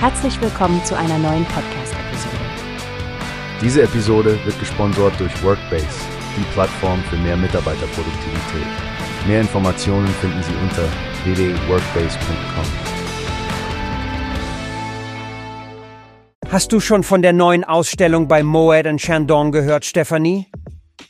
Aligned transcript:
Herzlich 0.00 0.40
willkommen 0.40 0.80
zu 0.84 0.96
einer 0.96 1.18
neuen 1.18 1.44
Podcast-Episode. 1.46 2.36
Diese 3.60 3.82
Episode 3.82 4.38
wird 4.44 4.56
gesponsert 4.60 5.18
durch 5.18 5.42
Workbase, 5.42 5.88
die 6.36 6.44
Plattform 6.52 7.02
für 7.10 7.16
mehr 7.16 7.36
Mitarbeiterproduktivität. 7.36 8.68
Mehr 9.26 9.40
Informationen 9.40 10.06
finden 10.06 10.40
Sie 10.44 10.52
unter 10.62 10.84
www.workbase.com. 11.24 12.64
Hast 16.48 16.70
du 16.72 16.78
schon 16.78 17.02
von 17.02 17.20
der 17.20 17.32
neuen 17.32 17.64
Ausstellung 17.64 18.28
bei 18.28 18.44
Moed 18.44 19.00
Chandon 19.00 19.50
gehört, 19.50 19.84
Stephanie? 19.84 20.46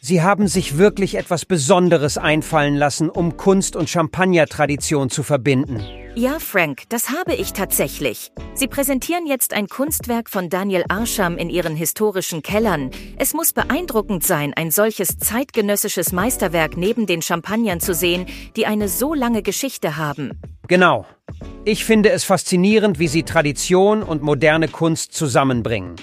Sie 0.01 0.23
haben 0.23 0.48
sich 0.48 0.79
wirklich 0.79 1.16
etwas 1.16 1.45
Besonderes 1.45 2.16
einfallen 2.16 2.77
lassen, 2.77 3.11
um 3.11 3.37
Kunst 3.37 3.77
und 3.77 3.91
Champagner-Tradition 3.91 5.11
zu 5.11 5.23
verbinden. 5.23 5.84
Ja, 6.19 6.41
Frank, 6.41 6.83
das 6.89 7.11
habe 7.11 7.37
ich 7.37 7.53
tatsächlich. 7.53 8.33
Sie 8.53 8.67
präsentieren 8.67 9.25
jetzt 9.29 9.55
ein 9.55 9.69
Kunstwerk 9.69 10.29
von 10.29 10.51
Daniel 10.51 10.85
Arsham 10.89 11.37
in 11.37 11.49
ihren 11.49 11.77
historischen 11.77 12.43
Kellern. 12.43 12.91
Es 13.17 13.35
muss 13.35 13.53
beeindruckend 13.53 14.25
sein, 14.27 14.53
ein 14.53 14.73
solches 14.73 15.17
zeitgenössisches 15.19 16.11
Meisterwerk 16.11 16.77
neben 16.77 17.07
den 17.07 17.23
Champagnern 17.23 17.79
zu 17.79 17.95
sehen, 17.95 18.27
die 18.57 18.67
eine 18.67 18.89
so 18.89 19.15
lange 19.15 19.43
Geschichte 19.43 19.97
haben. 19.97 20.33
Genau. 20.67 21.07
Ich 21.65 21.85
finde 21.85 22.11
es 22.11 22.25
faszinierend, 22.25 22.99
wie 22.99 23.07
sie 23.07 23.23
Tradition 23.23 24.03
und 24.03 24.21
moderne 24.21 24.66
Kunst 24.66 25.15
zusammenbringen. 25.15 25.95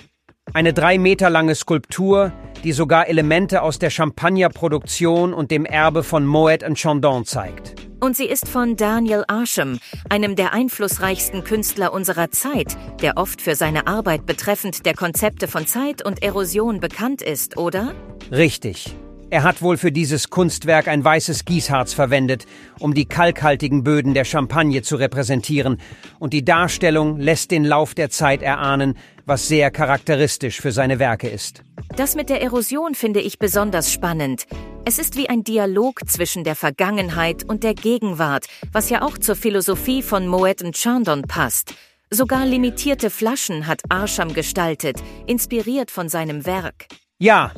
Eine 0.54 0.72
drei 0.72 0.98
Meter 0.98 1.30
lange 1.30 1.56
Skulptur, 1.56 2.32
die 2.64 2.72
sogar 2.72 3.10
Elemente 3.10 3.62
aus 3.62 3.80
der 3.80 3.90
Champagnerproduktion 3.90 5.34
und 5.34 5.52
dem 5.52 5.66
Erbe 5.66 6.04
von 6.04 6.26
Moet 6.26 6.64
Chandon 6.76 7.26
zeigt. 7.26 7.85
Und 8.00 8.16
sie 8.16 8.26
ist 8.26 8.48
von 8.48 8.76
Daniel 8.76 9.24
Arsham, 9.28 9.80
einem 10.10 10.36
der 10.36 10.54
einflussreichsten 10.54 11.44
Künstler 11.44 11.94
unserer 11.94 12.32
Zeit, 12.32 12.78
der 13.02 13.18
oft 13.18 13.42
für 13.42 13.56
seine 13.56 13.88
Arbeit 13.88 14.26
betreffend 14.26 14.86
der 14.86 14.94
Konzepte 14.94 15.48
von 15.48 15.66
Zeit 15.66 16.06
und 16.06 16.22
Erosion 16.22 16.80
bekannt 16.80 17.22
ist, 17.22 17.58
oder? 17.58 17.96
Richtig. 18.32 18.96
Er 19.32 19.44
hat 19.44 19.62
wohl 19.62 19.78
für 19.78 19.92
dieses 19.92 20.30
Kunstwerk 20.30 20.88
ein 20.88 21.04
weißes 21.04 21.46
Gießharz 21.46 21.94
verwendet, 21.94 22.46
um 22.80 22.94
die 22.94 23.06
kalkhaltigen 23.06 23.84
Böden 23.84 24.14
der 24.14 24.24
Champagne 24.24 24.82
zu 24.84 24.98
repräsentieren, 24.98 25.78
und 26.20 26.32
die 26.32 26.46
Darstellung 26.46 27.20
lässt 27.20 27.52
den 27.52 27.66
Lauf 27.66 27.96
der 27.96 28.10
Zeit 28.10 28.44
erahnen, 28.44 28.98
was 29.26 29.48
sehr 29.48 29.72
charakteristisch 29.72 30.62
für 30.62 30.72
seine 30.72 31.00
Werke 31.00 31.28
ist. 31.28 31.64
Das 31.96 32.16
mit 32.16 32.30
der 32.30 32.42
Erosion 32.42 32.94
finde 32.94 33.20
ich 33.20 33.40
besonders 33.40 33.92
spannend. 33.92 34.46
Es 34.88 35.00
ist 35.00 35.18
wie 35.18 35.28
ein 35.28 35.44
Dialog 35.44 36.08
zwischen 36.08 36.44
der 36.44 36.56
Vergangenheit 36.56 37.44
und 37.44 37.64
der 37.64 37.74
Gegenwart, 37.74 38.46
was 38.72 38.92
ja 38.92 39.02
auch 39.02 39.18
zur 39.18 39.36
Philosophie 39.36 40.04
von 40.04 40.28
Moet 40.28 40.62
Chandon 40.74 41.24
passt. 41.24 41.74
Sogar 42.12 42.46
limitierte 42.46 43.10
Flaschen 43.10 43.66
hat 43.66 43.82
Arsham 43.90 44.36
gestaltet, 44.36 45.02
inspiriert 45.26 45.90
von 45.90 46.08
seinem 46.08 46.46
Werk. 46.46 46.86
Ja, 47.18 47.52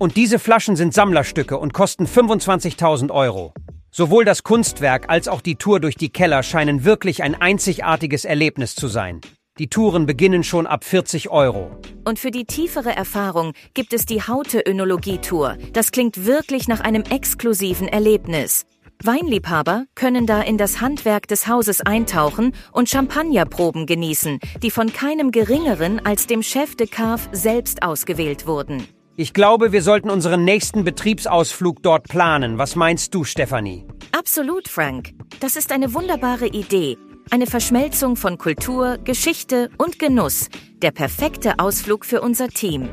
und 0.00 0.16
diese 0.16 0.40
Flaschen 0.40 0.74
sind 0.74 0.94
Sammlerstücke 0.94 1.58
und 1.58 1.72
kosten 1.72 2.06
25.000 2.06 3.12
Euro. 3.12 3.54
Sowohl 3.92 4.24
das 4.24 4.42
Kunstwerk 4.42 5.08
als 5.08 5.28
auch 5.28 5.42
die 5.42 5.54
Tour 5.54 5.78
durch 5.78 5.94
die 5.94 6.10
Keller 6.10 6.42
scheinen 6.42 6.84
wirklich 6.84 7.22
ein 7.22 7.40
einzigartiges 7.40 8.24
Erlebnis 8.24 8.74
zu 8.74 8.88
sein. 8.88 9.20
Die 9.60 9.68
Touren 9.68 10.04
beginnen 10.04 10.42
schon 10.42 10.66
ab 10.66 10.82
40 10.82 11.30
Euro. 11.30 11.70
Und 12.04 12.18
für 12.18 12.32
die 12.32 12.44
tiefere 12.44 12.90
Erfahrung 12.90 13.52
gibt 13.72 13.92
es 13.92 14.04
die 14.04 14.20
Haute-Önologie-Tour. 14.20 15.58
Das 15.72 15.92
klingt 15.92 16.26
wirklich 16.26 16.66
nach 16.66 16.80
einem 16.80 17.02
exklusiven 17.02 17.86
Erlebnis. 17.86 18.66
Weinliebhaber 19.04 19.84
können 19.94 20.26
da 20.26 20.42
in 20.42 20.58
das 20.58 20.80
Handwerk 20.80 21.28
des 21.28 21.46
Hauses 21.46 21.82
eintauchen 21.82 22.52
und 22.72 22.88
Champagnerproben 22.88 23.86
genießen, 23.86 24.40
die 24.60 24.72
von 24.72 24.92
keinem 24.92 25.30
Geringeren 25.30 26.04
als 26.04 26.26
dem 26.26 26.42
Chef 26.42 26.74
de 26.74 26.88
Cave 26.88 27.22
selbst 27.30 27.84
ausgewählt 27.84 28.48
wurden. 28.48 28.88
Ich 29.14 29.34
glaube, 29.34 29.70
wir 29.70 29.82
sollten 29.82 30.10
unseren 30.10 30.44
nächsten 30.44 30.82
Betriebsausflug 30.82 31.80
dort 31.80 32.08
planen. 32.08 32.58
Was 32.58 32.74
meinst 32.74 33.14
du, 33.14 33.22
Stefanie? 33.22 33.86
Absolut, 34.10 34.66
Frank. 34.66 35.10
Das 35.38 35.54
ist 35.54 35.70
eine 35.70 35.94
wunderbare 35.94 36.48
Idee. 36.48 36.98
Eine 37.30 37.46
Verschmelzung 37.46 38.16
von 38.16 38.36
Kultur, 38.38 38.98
Geschichte 39.02 39.70
und 39.78 39.98
Genuss. 39.98 40.48
Der 40.82 40.90
perfekte 40.92 41.58
Ausflug 41.58 42.04
für 42.04 42.20
unser 42.20 42.48
Team. 42.48 42.88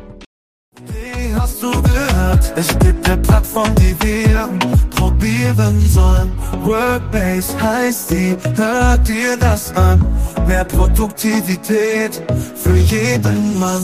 Wie 0.88 1.36
hast 1.36 1.62
du 1.62 1.70
gehört? 1.72 2.54
Es 2.56 2.70
gibt 2.80 3.08
eine 3.08 3.22
Plattform, 3.22 3.76
die 3.76 3.96
wir 4.02 4.50
probieren 4.96 5.80
sollen. 5.82 6.32
Workbase 6.64 7.62
heißt 7.62 8.10
die, 8.12 8.38
hört 8.56 9.08
dir 9.08 9.38
das 9.38 9.76
an. 9.76 10.04
Mehr 10.48 10.66
Produktivität 10.66 12.24
für 12.56 12.76
jeden 12.76 13.60
Mann. 13.60 13.84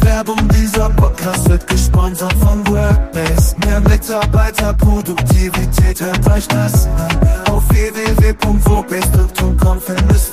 Werbung, 0.00 0.48
dieser 0.48 0.90
Podcast 0.90 1.48
wird 1.48 1.64
gesponsert 1.68 2.32
von 2.34 2.66
Workbase. 2.66 3.54
Mehr 3.66 3.80
Mitarbeiterproduktivität, 3.80 6.00
hört 6.00 6.30
euch 6.30 6.46
das 6.48 6.86
an. 6.86 7.41
Auf 8.44 8.64
www.workbase.com 8.64 9.80
findest 9.80 9.92
du 9.92 10.00
du 10.00 10.00
brauchst. 10.10 10.31